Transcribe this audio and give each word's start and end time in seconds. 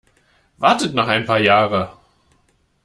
Wartet 0.57 0.95
noch 0.95 1.07
ein 1.07 1.27
paar 1.27 1.37
Jahre! 1.37 1.91